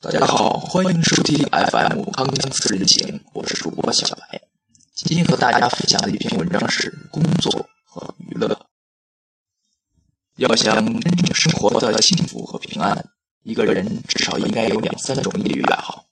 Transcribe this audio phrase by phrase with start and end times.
[0.00, 4.40] 大家好，欢迎收听 FM 康康私人情，我是主播小白。
[4.94, 8.66] 今天和大家分享的一篇文章是工作和娱乐。
[10.36, 13.08] 要想真正生活的幸福和平安，
[13.42, 16.06] 一个人至少应该有两三种业余爱好，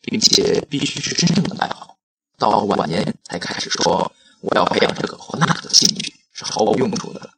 [0.00, 1.96] 并且必须是真正的爱好。
[2.38, 4.12] 到晚年才开始说
[4.42, 7.30] 我要培养这个或那个的兴趣，是毫无用处的。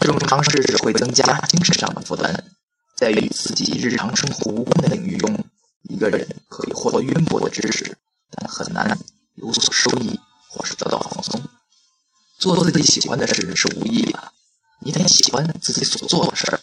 [0.00, 2.44] 这种尝试只会增加精神上的负担。
[2.96, 5.44] 在与自己日常生活无关的领域中，
[5.82, 7.96] 一个人可以获得渊博的知识，
[8.30, 8.98] 但很难
[9.34, 10.18] 有所收益
[10.48, 11.42] 或是得到放松。
[12.38, 14.32] 做自己喜欢的事是无意的，
[14.80, 16.60] 你得喜欢自己所做的事儿。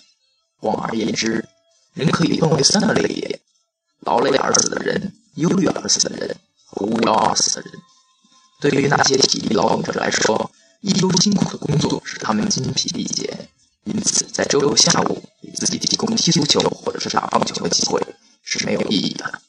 [0.60, 1.48] 广而言之，
[1.94, 3.41] 人可以分为三个类别：
[4.02, 7.72] 劳累而死的人、忧虑而死的人和无聊而死的人。
[8.62, 10.52] 对于那些体力劳动者来说，
[10.84, 13.48] 一周辛苦的工作使他们精疲力竭，
[13.85, 15.49] 因此在周六下午给。
[15.54, 18.02] 自己提供踢足球或者是打棒球的机会
[18.41, 19.40] 是没有意义的。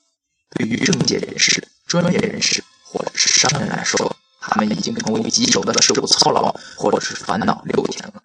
[0.51, 8.23] 对于政界人士、专业人士或者是商人来说，他们已经成为棘手的事务操劳或者是烦恼六天了。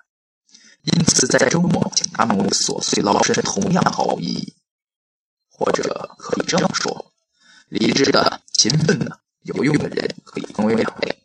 [0.83, 4.53] 因此，在周末请他们为琐碎劳神同样毫无意义。
[5.50, 7.11] 或者可以这么说：
[7.70, 11.19] 理智的、勤奋的、有用的人可以分为两类。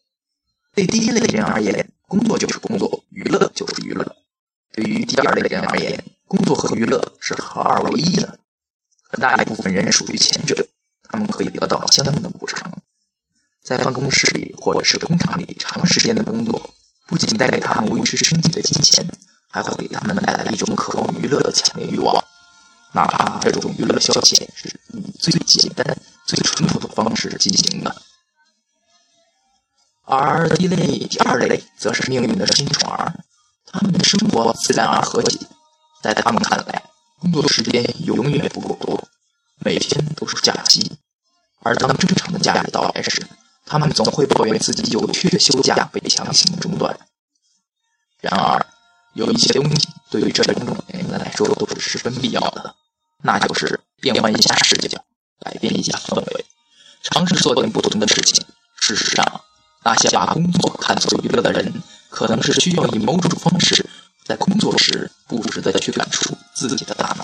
[0.74, 4.16] 对第一类人而言，工作就是工作，娱乐就是娱乐。
[4.72, 8.40] 对于第二类人而言，工作和娱乐是合二为一的。
[9.08, 10.66] 很大一部分人属于前者，
[11.04, 12.72] 他们可以得到相应的补偿。
[13.62, 16.74] 在办公室里或者是工厂里长时间的工作，
[17.06, 19.06] 不仅带给他们维持生计的金钱，
[19.48, 22.12] 还会给他们带来一种渴望娱乐的强烈欲望，
[22.92, 27.94] 哪怕这种娱乐消遣是以最简单、最淳朴的方式进行的。
[30.16, 33.14] 而第一类、第二类，则是命运的新宠儿。
[33.66, 35.38] 他们的生活自然而和谐，
[36.02, 36.82] 在他们看来，
[37.20, 39.08] 工作时间永远不够多，
[39.58, 40.96] 每天都是假期。
[41.62, 43.26] 而当正常的假日到来时，
[43.66, 46.96] 他们总会抱怨自己有缺休假被强行中断。
[48.20, 48.66] 然而，
[49.14, 52.74] 有一些东西对于这两种人来说都是十分必要的，
[53.22, 55.02] 那就是变换一下视角，
[55.40, 56.44] 改变一下氛围，
[57.02, 58.44] 尝试做点不同的事情。
[58.80, 59.40] 事实上，
[59.84, 61.72] 那些把工作看作娱乐的人。
[62.10, 63.84] 可能是需要以某种方式，
[64.24, 67.23] 在工作时不时的去感触自己的大脑。